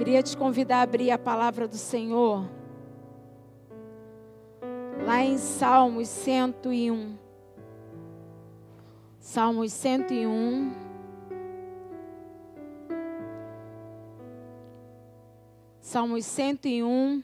[0.00, 2.48] Queria te convidar a abrir a palavra do Senhor.
[5.04, 7.18] Lá em Salmos 101.
[9.20, 10.72] Salmos 101.
[15.82, 17.22] Salmos 101.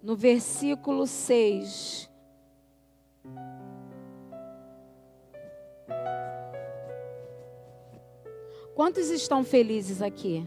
[0.00, 2.08] No versículo 6.
[8.74, 10.44] Quantos estão felizes aqui?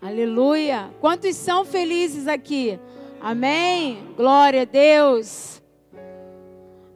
[0.00, 0.90] Aleluia.
[1.00, 2.78] Quantos são felizes aqui?
[3.20, 4.14] Amém.
[4.16, 5.60] Glória a Deus.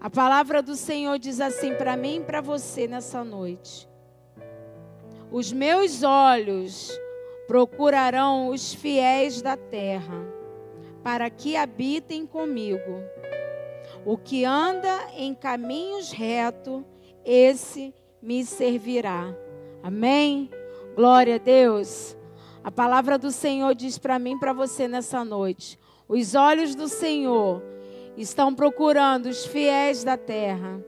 [0.00, 3.88] A palavra do Senhor diz assim para mim e para você nessa noite:
[5.32, 6.96] Os meus olhos
[7.48, 10.24] procurarão os fiéis da terra,
[11.02, 13.02] para que habitem comigo.
[14.06, 16.84] O que anda em caminhos retos,
[17.24, 17.92] esse
[18.22, 19.34] me servirá.
[19.82, 20.50] Amém?
[20.94, 22.16] Glória a Deus.
[22.62, 27.62] A palavra do Senhor diz para mim para você nessa noite: os olhos do Senhor
[28.16, 30.84] estão procurando os fiéis da terra,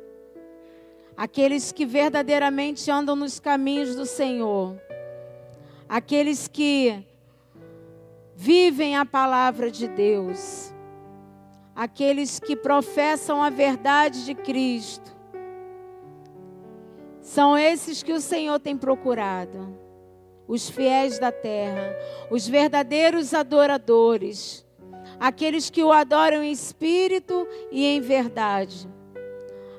[1.17, 4.79] aqueles que verdadeiramente andam nos caminhos do Senhor,
[5.89, 7.03] aqueles que
[8.35, 10.75] vivem a palavra de Deus,
[11.75, 15.22] aqueles que professam a verdade de Cristo
[17.33, 19.75] são esses que o Senhor tem procurado.
[20.47, 21.97] Os fiéis da terra,
[22.31, 24.67] os verdadeiros adoradores,
[25.19, 28.87] aqueles que o adoram em espírito e em verdade,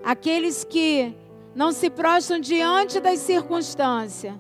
[0.04, 1.16] aqueles que
[1.54, 4.34] não se prostram diante das circunstâncias,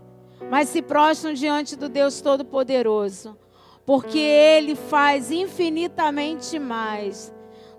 [0.50, 3.38] mas se prostram diante do Deus Todo-Poderoso,
[3.86, 7.32] porque Ele faz infinitamente mais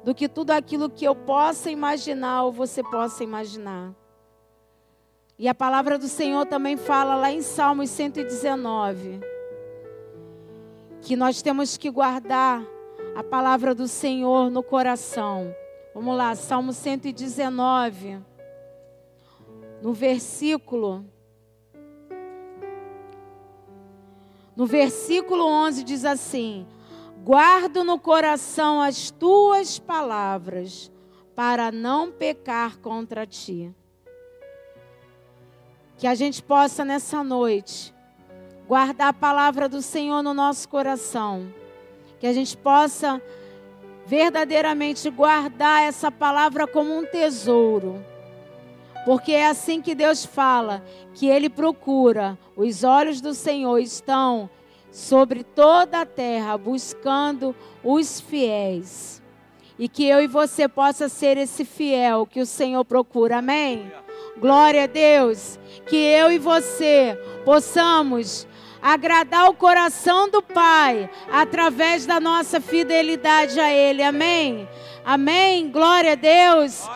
[0.05, 4.03] do que tudo aquilo que eu possa imaginar ou você possa imaginar.
[5.39, 9.35] E a palavra do Senhor também fala lá em Salmos 119
[11.05, 12.67] que nós temos que guardar
[13.15, 15.55] a palavra do Senhor no coração.
[15.94, 18.21] Vamos lá, Salmo 119,
[19.83, 21.05] no versículo.
[24.56, 26.67] No versículo 11 diz assim:
[27.23, 30.91] Guardo no coração as tuas palavras,
[31.37, 33.75] para não pecar contra ti.
[35.97, 37.94] Que a gente possa nessa noite
[38.66, 41.53] guardar a palavra do Senhor no nosso coração.
[42.19, 43.22] Que a gente possa
[44.06, 48.05] verdadeiramente guardar essa palavra como um tesouro.
[49.05, 50.82] Porque é assim que Deus fala,
[51.15, 54.49] que Ele procura, os olhos do Senhor estão
[54.91, 59.22] sobre toda a terra, buscando os fiéis.
[59.78, 63.38] E que eu e você possa ser esse fiel que o Senhor procura.
[63.38, 63.93] Amém?
[64.38, 65.59] Glória a Deus.
[65.87, 68.47] Que eu e você possamos
[68.81, 74.03] agradar o coração do Pai através da nossa fidelidade a Ele.
[74.03, 74.69] Amém?
[75.05, 75.71] Amém?
[75.71, 76.89] Glória a Deus.